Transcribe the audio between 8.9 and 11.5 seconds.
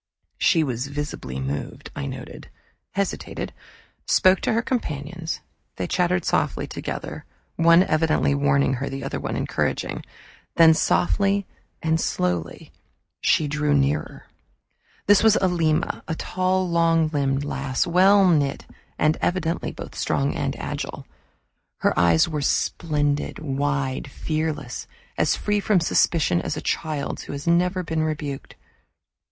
other encouraging. Then, softly